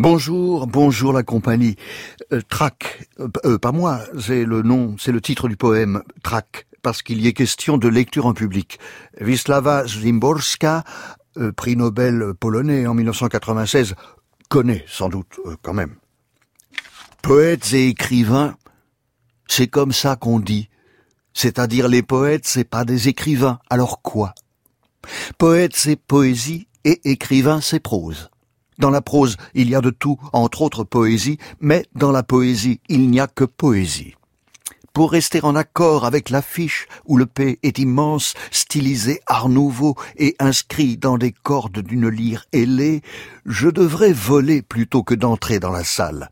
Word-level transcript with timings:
Bonjour, 0.00 0.68
bonjour 0.68 1.12
la 1.12 1.24
compagnie. 1.24 1.74
Euh, 2.32 2.40
Trac, 2.48 3.08
euh, 3.18 3.26
euh, 3.44 3.58
pas 3.58 3.72
moi, 3.72 3.98
c'est 4.16 4.44
le 4.44 4.62
nom, 4.62 4.94
c'est 4.96 5.10
le 5.10 5.20
titre 5.20 5.48
du 5.48 5.56
poème, 5.56 6.04
Trac, 6.22 6.68
parce 6.82 7.02
qu'il 7.02 7.20
y 7.20 7.26
est 7.26 7.32
question 7.32 7.78
de 7.78 7.88
lecture 7.88 8.26
en 8.26 8.32
public. 8.32 8.78
Wisława 9.20 9.88
Zimborska, 9.88 10.84
euh, 11.38 11.50
prix 11.50 11.74
Nobel 11.74 12.32
polonais 12.38 12.86
en 12.86 12.94
1996, 12.94 13.96
connaît 14.48 14.84
sans 14.86 15.08
doute 15.08 15.40
quand 15.62 15.74
même. 15.74 15.96
Poètes 17.20 17.72
et 17.72 17.88
écrivains, 17.88 18.54
c'est 19.48 19.66
comme 19.66 19.90
ça 19.90 20.14
qu'on 20.14 20.38
dit. 20.38 20.68
C'est-à-dire 21.34 21.88
les 21.88 22.04
poètes, 22.04 22.46
c'est 22.46 22.62
pas 22.62 22.84
des 22.84 23.08
écrivains. 23.08 23.58
Alors 23.68 24.00
quoi? 24.00 24.32
Poète, 25.38 25.74
c'est 25.74 25.96
poésie 25.96 26.68
et 26.84 27.00
écrivain, 27.10 27.60
c'est 27.60 27.80
prose. 27.80 28.30
Dans 28.78 28.90
la 28.90 29.00
prose, 29.00 29.36
il 29.54 29.68
y 29.68 29.74
a 29.74 29.80
de 29.80 29.90
tout, 29.90 30.18
entre 30.32 30.62
autres 30.62 30.84
poésie, 30.84 31.38
mais 31.60 31.84
dans 31.94 32.12
la 32.12 32.22
poésie, 32.22 32.80
il 32.88 33.10
n'y 33.10 33.20
a 33.20 33.26
que 33.26 33.44
poésie. 33.44 34.14
Pour 34.92 35.12
rester 35.12 35.44
en 35.44 35.54
accord 35.54 36.04
avec 36.04 36.28
l'affiche 36.28 36.88
où 37.06 37.16
le 37.16 37.26
P 37.26 37.60
est 37.62 37.78
immense, 37.78 38.34
stylisé 38.50 39.20
art 39.26 39.48
nouveau 39.48 39.94
et 40.16 40.34
inscrit 40.40 40.96
dans 40.96 41.18
des 41.18 41.30
cordes 41.30 41.78
d'une 41.78 42.08
lyre 42.08 42.46
ailée, 42.52 43.02
je 43.46 43.68
devrais 43.68 44.12
voler 44.12 44.60
plutôt 44.60 45.04
que 45.04 45.14
d'entrer 45.14 45.60
dans 45.60 45.70
la 45.70 45.84
salle. 45.84 46.30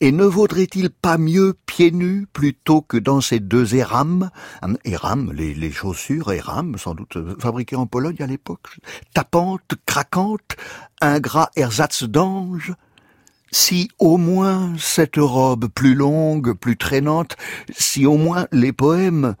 Et 0.00 0.12
ne 0.12 0.24
vaudrait-il 0.24 0.90
pas 0.90 1.16
mieux 1.16 1.54
pieds 1.64 1.90
nus 1.90 2.26
plutôt 2.32 2.82
que 2.82 2.98
dans 2.98 3.22
ces 3.22 3.40
deux 3.40 3.74
érames 3.74 4.30
Érames, 4.84 5.32
les, 5.32 5.72
chaussures, 5.72 6.32
érames, 6.32 6.76
sans 6.76 6.94
doute 6.94 7.16
euh, 7.16 7.34
fabriquées 7.38 7.76
en 7.76 7.86
Pologne 7.86 8.16
à 8.20 8.26
l'époque, 8.26 8.76
tapantes, 9.14 9.74
craquantes, 9.86 10.56
un 11.00 11.18
gras 11.18 11.50
ersatz 11.56 12.04
d'ange 12.04 12.74
si 13.50 13.88
au 13.98 14.18
moins 14.18 14.74
cette 14.78 15.16
robe 15.16 15.68
plus 15.68 15.94
longue, 15.94 16.52
plus 16.52 16.76
traînante, 16.76 17.36
si 17.74 18.04
au 18.04 18.18
moins 18.18 18.46
les 18.52 18.72
poèmes, 18.72 19.34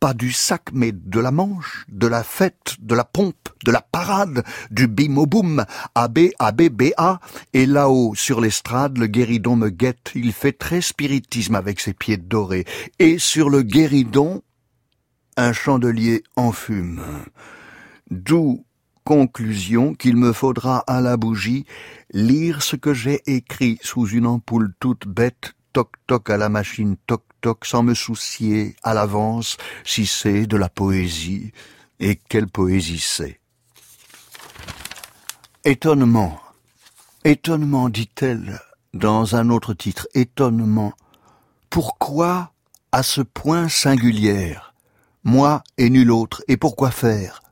pas 0.00 0.14
du 0.14 0.32
sac, 0.32 0.70
mais 0.72 0.92
de 0.92 1.20
la 1.20 1.32
manche, 1.32 1.84
de 1.88 2.06
la 2.06 2.22
fête, 2.22 2.76
de 2.80 2.94
la 2.94 3.04
pompe, 3.04 3.45
de 3.64 3.72
la 3.72 3.80
parade, 3.80 4.44
du 4.70 4.86
bim-au-boum, 4.86 5.64
AB, 5.94 6.18
AB, 6.38 6.62
et 7.52 7.66
là-haut, 7.66 8.14
sur 8.14 8.40
l'estrade, 8.40 8.98
le 8.98 9.06
guéridon 9.06 9.56
me 9.56 9.70
guette, 9.70 10.12
il 10.14 10.32
fait 10.32 10.52
très 10.52 10.80
spiritisme 10.80 11.54
avec 11.54 11.80
ses 11.80 11.94
pieds 11.94 12.16
dorés, 12.16 12.64
et 12.98 13.18
sur 13.18 13.50
le 13.50 13.62
guéridon, 13.62 14.42
un 15.36 15.52
chandelier 15.52 16.22
enfume. 16.36 17.02
D'où 18.10 18.64
conclusion 19.04 19.94
qu'il 19.94 20.16
me 20.16 20.32
faudra 20.32 20.78
à 20.88 21.00
la 21.00 21.16
bougie 21.16 21.64
lire 22.12 22.62
ce 22.62 22.74
que 22.74 22.92
j'ai 22.92 23.22
écrit 23.26 23.78
sous 23.80 24.08
une 24.08 24.26
ampoule 24.26 24.74
toute 24.80 25.06
bête, 25.06 25.52
toc-toc 25.72 26.30
à 26.30 26.36
la 26.36 26.48
machine, 26.48 26.96
toc-toc, 27.06 27.64
sans 27.64 27.82
me 27.82 27.94
soucier 27.94 28.74
à 28.82 28.94
l'avance 28.94 29.58
si 29.84 30.06
c'est 30.06 30.46
de 30.46 30.56
la 30.56 30.68
poésie, 30.68 31.52
et 32.00 32.18
quelle 32.28 32.48
poésie 32.48 32.98
c'est. 32.98 33.40
Étonnement, 35.66 36.40
étonnement, 37.24 37.88
dit-elle 37.88 38.60
dans 38.94 39.34
un 39.34 39.50
autre 39.50 39.74
titre, 39.74 40.06
étonnement. 40.14 40.92
Pourquoi 41.70 42.52
à 42.92 43.02
ce 43.02 43.20
point 43.20 43.68
singulière 43.68 44.74
Moi 45.24 45.64
et 45.76 45.90
nul 45.90 46.12
autre, 46.12 46.44
et 46.46 46.56
pourquoi 46.56 46.92
faire? 46.92 47.42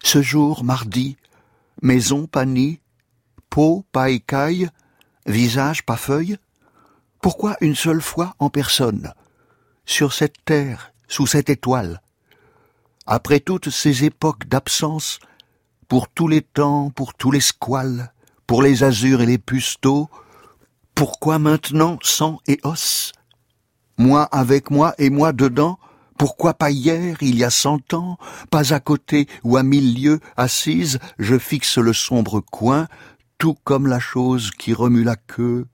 Ce 0.00 0.22
jour, 0.22 0.62
mardi, 0.62 1.16
maison 1.82 2.28
pas 2.28 2.44
nid, 2.44 2.78
peau 3.48 3.84
pas 3.90 4.10
écaille, 4.10 4.68
visage 5.26 5.84
pas 5.84 5.96
feuille 5.96 6.36
Pourquoi 7.20 7.56
une 7.60 7.74
seule 7.74 8.00
fois 8.00 8.36
en 8.38 8.48
personne 8.48 9.12
Sur 9.86 10.12
cette 10.12 10.44
terre, 10.44 10.92
sous 11.08 11.26
cette 11.26 11.50
étoile? 11.50 12.00
Après 13.06 13.40
toutes 13.40 13.70
ces 13.70 14.04
époques 14.04 14.46
d'absence, 14.46 15.18
pour 15.90 16.08
tous 16.08 16.28
les 16.28 16.40
temps, 16.40 16.90
pour 16.90 17.14
tous 17.14 17.32
les 17.32 17.40
squales, 17.40 18.12
pour 18.46 18.62
les 18.62 18.84
azurs 18.84 19.22
et 19.22 19.26
les 19.26 19.38
pusteaux, 19.38 20.08
pourquoi 20.94 21.40
maintenant 21.40 21.98
sang 22.00 22.38
et 22.46 22.60
os? 22.62 23.10
Moi 23.98 24.22
avec 24.22 24.70
moi 24.70 24.94
et 24.98 25.10
moi 25.10 25.32
dedans, 25.32 25.80
pourquoi 26.16 26.54
pas 26.54 26.70
hier, 26.70 27.16
il 27.22 27.36
y 27.36 27.42
a 27.42 27.50
cent 27.50 27.92
ans, 27.92 28.18
pas 28.52 28.72
à 28.72 28.78
côté 28.78 29.26
ou 29.42 29.56
à 29.56 29.64
mille 29.64 30.00
lieues, 30.00 30.20
assise, 30.36 31.00
je 31.18 31.36
fixe 31.36 31.76
le 31.76 31.92
sombre 31.92 32.38
coin, 32.38 32.86
tout 33.38 33.56
comme 33.64 33.88
la 33.88 33.98
chose 33.98 34.52
qui 34.52 34.72
remue 34.72 35.02
la 35.02 35.16
queue, 35.16 35.66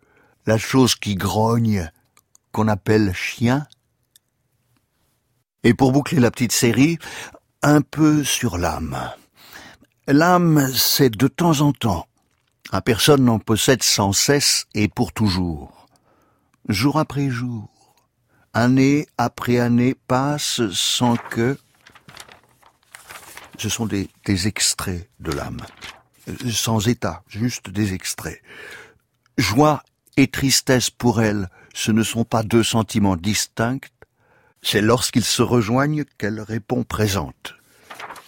la 0.46 0.56
chose 0.56 0.94
qui 0.94 1.16
grogne, 1.16 1.90
qu'on 2.52 2.68
appelle 2.68 3.12
chien 3.12 3.66
Et 5.62 5.74
pour 5.74 5.92
boucler 5.92 6.20
la 6.20 6.30
petite 6.30 6.52
série, 6.52 6.96
un 7.60 7.82
peu 7.82 8.24
sur 8.24 8.56
l'âme. 8.56 8.96
L'âme, 10.08 10.70
c'est 10.72 11.10
de 11.10 11.26
temps 11.26 11.62
en 11.62 11.72
temps. 11.72 12.06
Un 12.70 12.80
personne 12.80 13.24
n'en 13.24 13.40
possède 13.40 13.82
sans 13.82 14.12
cesse 14.12 14.66
et 14.72 14.86
pour 14.86 15.12
toujours. 15.12 15.88
Jour 16.68 17.00
après 17.00 17.28
jour, 17.28 17.96
année 18.54 19.08
après 19.18 19.58
année 19.58 19.96
passe 20.06 20.60
sans 20.70 21.16
que... 21.16 21.58
Ce 23.58 23.68
sont 23.68 23.86
des, 23.86 24.08
des 24.24 24.46
extraits 24.46 25.10
de 25.18 25.32
l'âme, 25.32 25.62
sans 26.52 26.86
état, 26.86 27.24
juste 27.26 27.68
des 27.70 27.92
extraits. 27.92 28.40
Joie 29.38 29.82
et 30.16 30.28
tristesse 30.28 30.88
pour 30.88 31.20
elle, 31.20 31.48
ce 31.74 31.90
ne 31.90 32.04
sont 32.04 32.24
pas 32.24 32.44
deux 32.44 32.62
sentiments 32.62 33.16
distincts, 33.16 33.88
c'est 34.62 34.82
lorsqu'ils 34.82 35.24
se 35.24 35.42
rejoignent 35.42 36.04
qu'elle 36.16 36.40
répond 36.40 36.84
présente. 36.84 37.56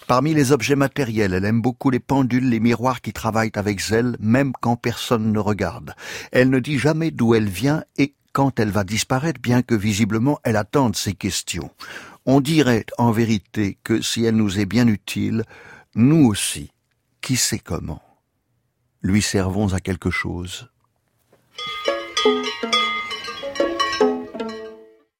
Parmi 0.09 0.33
les 0.33 0.53
objets 0.53 0.75
matériels, 0.75 1.35
elle 1.35 1.45
aime 1.45 1.61
beaucoup 1.61 1.91
les 1.91 2.01
pendules, 2.01 2.49
les 2.49 2.61
miroirs 2.61 3.03
qui 3.03 3.13
travaillent 3.13 3.53
avec 3.55 3.79
zèle, 3.79 4.17
même 4.21 4.53
quand 4.59 4.75
personne 4.75 5.33
ne 5.33 5.39
regarde. 5.39 5.95
Elle 6.33 6.49
ne 6.49 6.61
dit 6.61 6.79
jamais 6.79 7.11
d'où 7.11 7.35
elle 7.35 7.51
vient 7.51 7.85
et 7.99 8.15
quand 8.33 8.59
elle 8.59 8.71
va 8.71 8.85
disparaître, 8.85 9.39
bien 9.39 9.61
que 9.61 9.75
visiblement 9.75 10.41
elle 10.45 10.57
attende 10.57 10.97
ces 10.97 11.13
questions. 11.13 11.71
On 12.25 12.41
dirait 12.41 12.87
en 12.97 13.11
vérité 13.11 13.77
que 13.85 14.01
si 14.01 14.25
elle 14.25 14.37
nous 14.37 14.59
est 14.59 14.65
bien 14.65 14.89
utile, 14.89 15.45
nous 15.95 16.25
aussi, 16.25 16.71
qui 17.21 17.37
sait 17.37 17.59
comment, 17.59 18.01
lui 19.03 19.21
servons 19.21 19.75
à 19.75 19.81
quelque 19.81 20.11
chose. 20.11 20.71